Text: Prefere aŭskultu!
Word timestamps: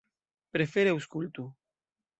Prefere 0.57 0.95
aŭskultu! 0.97 1.49